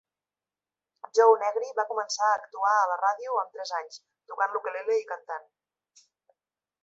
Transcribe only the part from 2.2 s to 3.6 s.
a actuar a la ràdio amb